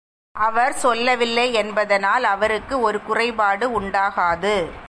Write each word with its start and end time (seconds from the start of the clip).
அவர் 0.31 0.73
சொல்லவில்லை 0.73 1.53
என்பதனால் 1.53 2.23
அவருக்கு 2.23 2.79
ஒரு 2.79 3.03
குறைபாடு 3.03 3.81
உண்டாகாது. 3.81 4.71